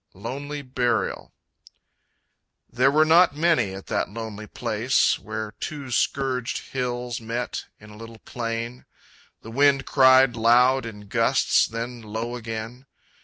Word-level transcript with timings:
Lonely 0.15 0.63
Burial 0.63 1.31
There 2.67 2.89
were 2.89 3.05
not 3.05 3.35
many 3.35 3.75
at 3.75 3.85
that 3.85 4.09
lonely 4.09 4.47
place, 4.47 5.19
Where 5.19 5.51
two 5.59 5.91
scourged 5.91 6.71
hills 6.73 7.21
met 7.21 7.65
in 7.79 7.91
a 7.91 7.97
little 7.97 8.17
plain. 8.17 8.85
The 9.43 9.51
wind 9.51 9.85
cried 9.85 10.35
loud 10.35 10.87
in 10.87 11.01
gusts, 11.01 11.67
then 11.67 12.01
low 12.01 12.35
again. 12.35 12.87